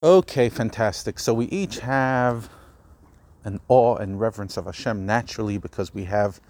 [0.00, 1.18] Okay, fantastic.
[1.18, 2.48] So we each have
[3.42, 6.40] an awe and reverence of Hashem naturally because we have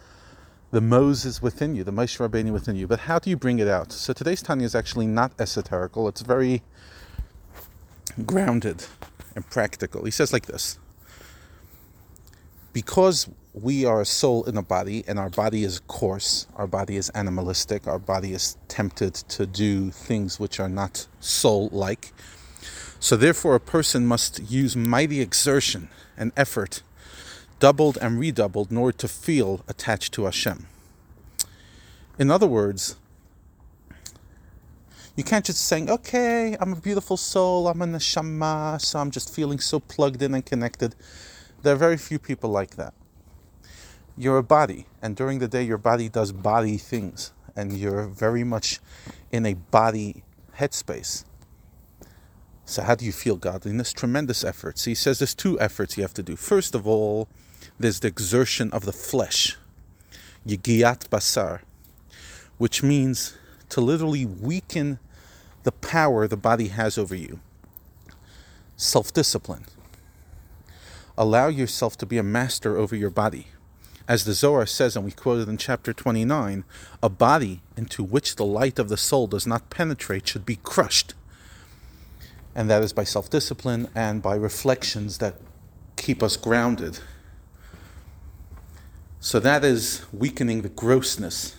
[0.70, 2.86] the Moses within you, the Moshe Rabbeinu within you.
[2.86, 3.90] But how do you bring it out?
[3.90, 6.10] So today's Tanya is actually not esoterical.
[6.10, 6.62] It's very
[8.26, 8.84] grounded
[9.34, 10.04] and practical.
[10.04, 10.78] He says like this:
[12.74, 16.96] Because we are a soul in a body, and our body is coarse, our body
[16.96, 22.12] is animalistic, our body is tempted to do things which are not soul-like.
[23.00, 26.82] So therefore, a person must use mighty exertion and effort
[27.60, 30.66] doubled and redoubled in order to feel attached to Hashem.
[32.18, 32.96] In other words,
[35.16, 39.34] you can't just say, okay, I'm a beautiful soul, I'm a neshama, so I'm just
[39.34, 40.94] feeling so plugged in and connected.
[41.62, 42.94] There are very few people like that.
[44.16, 48.44] You're a body, and during the day, your body does body things, and you're very
[48.44, 48.80] much
[49.32, 50.22] in a body
[50.58, 51.24] headspace.
[52.68, 53.94] So, how do you feel godliness?
[53.94, 54.84] Tremendous efforts.
[54.84, 56.36] He says there's two efforts you have to do.
[56.36, 57.26] First of all,
[57.80, 59.56] there's the exertion of the flesh,
[60.46, 61.60] yigiat basar,
[62.58, 63.38] which means
[63.70, 64.98] to literally weaken
[65.62, 67.40] the power the body has over you.
[68.76, 69.64] Self discipline.
[71.16, 73.46] Allow yourself to be a master over your body.
[74.06, 76.64] As the Zohar says, and we quoted in chapter 29,
[77.02, 81.14] a body into which the light of the soul does not penetrate should be crushed.
[82.58, 85.36] And that is by self discipline and by reflections that
[85.96, 86.98] keep us grounded
[89.20, 91.56] so that is weakening the grossness,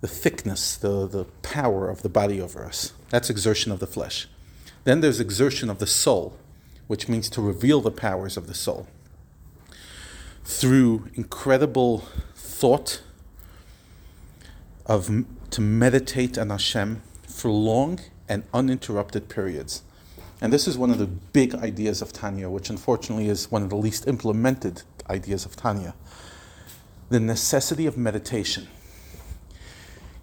[0.00, 2.92] the thickness, the, the power of the body over us.
[3.10, 4.28] That's exertion of the flesh.
[4.84, 6.38] Then there's exertion of the soul,
[6.86, 8.86] which means to reveal the powers of the soul
[10.44, 13.02] through incredible thought
[14.86, 18.00] of to meditate on Hashem for long
[18.30, 19.82] and uninterrupted periods.
[20.40, 23.68] And this is one of the big ideas of Tanya, which unfortunately is one of
[23.68, 25.94] the least implemented ideas of Tanya.
[27.10, 28.68] The necessity of meditation.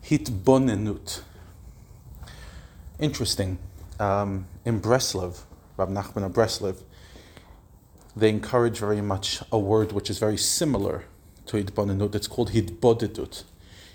[0.03, 1.21] Hitbonenut.
[2.97, 3.59] Interesting.
[3.99, 5.41] Um, in Breslov,
[5.75, 6.81] Rab Nachman of Breslov,
[8.15, 11.03] they encourage very much a word which is very similar
[11.47, 12.15] to Hitbonenut.
[12.15, 13.43] It's called Hitbodedut.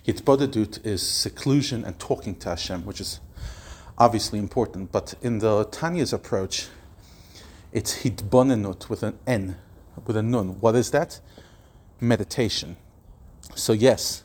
[0.07, 3.21] Hitbodedut is seclusion and talking to Hashem, which is
[3.99, 4.93] obviously important.
[4.93, 6.69] But in the Tanya's approach,
[7.73, 9.57] it's Hitbonenut with an N,
[10.07, 10.61] with a nun.
[10.61, 11.21] What is that?
[12.01, 12.77] Meditation.
[13.55, 14.25] So, yes,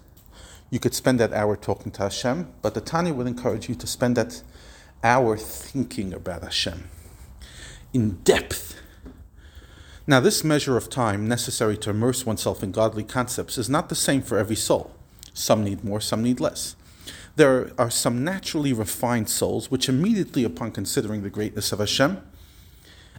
[0.69, 3.87] you could spend that hour talking to Hashem, but the Tanya would encourage you to
[3.87, 4.41] spend that
[5.03, 6.89] hour thinking about Hashem
[7.93, 8.75] in depth.
[10.05, 13.95] Now, this measure of time necessary to immerse oneself in godly concepts is not the
[13.95, 14.91] same for every soul.
[15.33, 16.75] Some need more, some need less.
[17.37, 22.21] There are some naturally refined souls which, immediately upon considering the greatness of Hashem,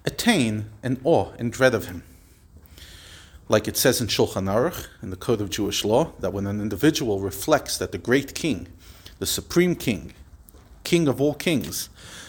[0.04, 2.02] attain an awe and dread of Him
[3.48, 6.60] like it says in Shulchan Aruch, in the Code of Jewish Law, that when an
[6.60, 8.68] individual reflects that the great king,
[9.18, 10.12] the supreme king,
[10.84, 11.88] king of all kings,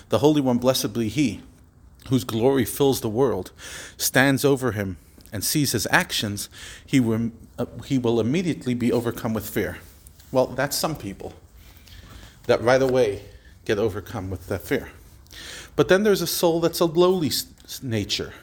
[0.10, 1.42] the Holy One, blessed be He,
[2.08, 3.52] whose glory fills the world,
[3.98, 4.98] stands over him
[5.32, 6.50] and sees his actions,
[6.86, 9.80] he will, uh, he will immediately be overcome with fear.
[10.32, 11.34] Well, that's some people
[12.50, 13.22] that right away
[13.64, 14.90] get overcome with that fear.
[15.76, 17.32] But then there's a soul that's a lowly
[17.84, 18.34] nature.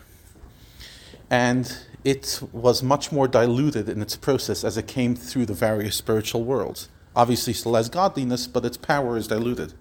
[1.28, 5.96] And it was much more diluted in its process as it came through the various
[5.96, 6.88] spiritual worlds.
[7.16, 9.74] Obviously, still has godliness, but its power is diluted.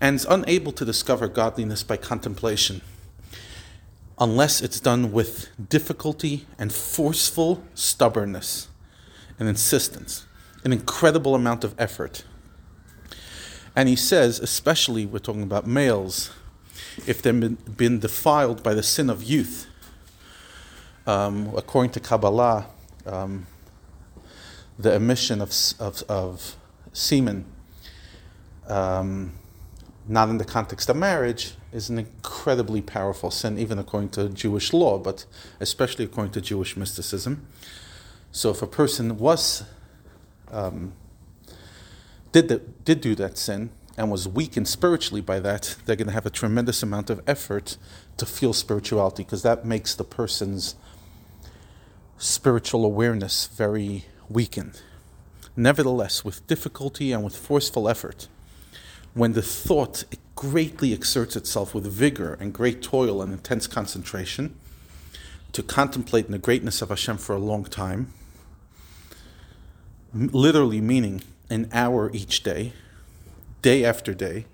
[0.00, 2.80] And is unable to discover godliness by contemplation
[4.18, 8.68] unless it's done with difficulty and forceful stubbornness
[9.38, 10.26] and insistence,
[10.64, 12.24] an incredible amount of effort.
[13.76, 16.32] And he says, especially we're talking about males,
[17.06, 19.66] if they've been, been defiled by the sin of youth,
[21.06, 22.66] um, according to Kabbalah,
[23.04, 23.46] um,
[24.78, 26.56] the emission of, of, of
[26.94, 27.44] semen,
[28.66, 29.32] um,
[30.08, 34.72] not in the context of marriage, is an incredibly powerful sin, even according to Jewish
[34.72, 35.26] law, but
[35.60, 37.46] especially according to Jewish mysticism.
[38.32, 39.64] So if a person was
[40.50, 40.94] um,
[42.32, 46.12] did the, did do that sin and was weakened spiritually by that, they're going to
[46.12, 47.76] have a tremendous amount of effort
[48.18, 50.74] to feel spirituality because that makes the person's
[52.18, 54.82] spiritual awareness very weakened.
[55.56, 58.28] Nevertheless, with difficulty and with forceful effort,
[59.14, 64.54] when the thought greatly exerts itself with vigor and great toil and intense concentration
[65.52, 68.12] to contemplate the greatness of Hashem for a long time,
[70.12, 72.72] literally meaning an hour each day,
[73.62, 74.46] day after day,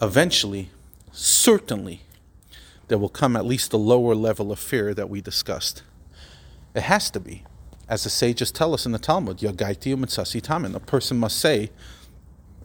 [0.00, 0.70] eventually
[1.12, 2.02] certainly
[2.88, 5.82] there will come at least a lower level of fear that we discussed.
[6.74, 7.44] It has to be.
[7.88, 10.74] As the sages tell us in the Talmud, Yagaiti umitzasi tamin.
[10.74, 11.70] A person must say,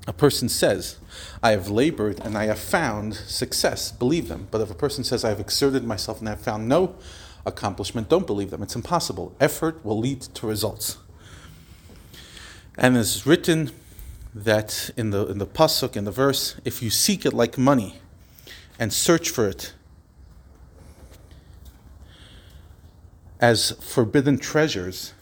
[0.07, 0.97] a person says,
[1.41, 4.47] I have labored and I have found success, believe them.
[4.51, 6.95] But if a person says, I have exerted myself and I have found no
[7.45, 8.61] accomplishment, don't believe them.
[8.61, 9.35] It's impossible.
[9.39, 10.97] Effort will lead to results.
[12.77, 13.71] And it's written
[14.33, 17.99] that in the in the pasuk in the verse, if you seek it like money
[18.77, 19.73] and search for it
[23.39, 25.13] as forbidden treasures,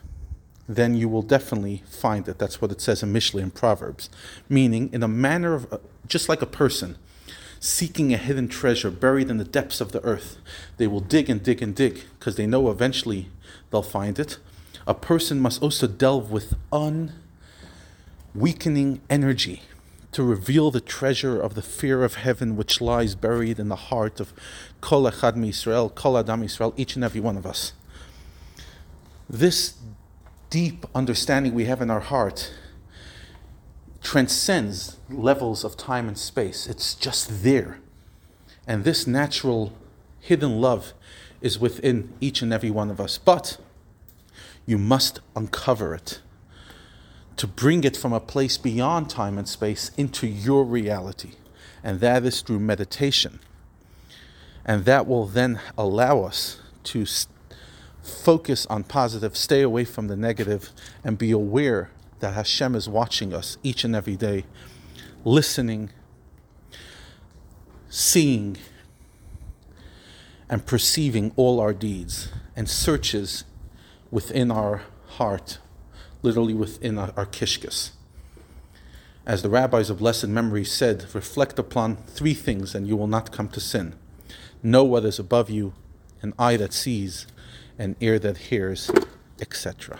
[0.67, 2.39] then you will definitely find it.
[2.39, 4.09] That's what it says in Mishlei and Proverbs,
[4.49, 5.77] meaning in a manner of uh,
[6.07, 6.97] just like a person
[7.59, 10.37] seeking a hidden treasure buried in the depths of the earth.
[10.77, 13.29] They will dig and dig and dig because they know eventually
[13.71, 14.37] they'll find it.
[14.85, 17.13] A person must also delve with un
[18.35, 19.61] weakening energy
[20.11, 24.19] to reveal the treasure of the fear of heaven which lies buried in the heart
[24.19, 24.33] of
[24.79, 27.73] Kol Echad Israel, Kol Adam Israel, each and every one of us.
[29.29, 29.75] This
[30.49, 32.53] deep understanding we have in our heart
[34.03, 36.67] transcends levels of time and space.
[36.67, 37.79] It's just there.
[38.67, 39.73] And this natural
[40.19, 40.93] hidden love
[41.41, 43.17] is within each and every one of us.
[43.17, 43.57] But
[44.65, 46.21] you must uncover it
[47.37, 51.31] to bring it from a place beyond time and space into your reality.
[51.83, 53.39] And that is through meditation.
[54.65, 57.05] And that will then allow us to
[58.01, 60.69] focus on positive, stay away from the negative,
[61.03, 61.89] and be aware
[62.19, 64.45] that Hashem is watching us each and every day,
[65.25, 65.89] listening,
[67.89, 68.57] seeing,
[70.49, 73.43] and perceiving all our deeds and searches
[74.11, 75.57] within our heart
[76.23, 77.91] literally within our, kishkas.
[79.25, 83.31] As the rabbis of blessed memory said, reflect upon three things and you will not
[83.31, 83.93] come to sin.
[84.63, 85.73] Know what is above you,
[86.21, 87.27] an eye that sees,
[87.77, 88.89] an ear that hears,
[89.39, 89.99] etc.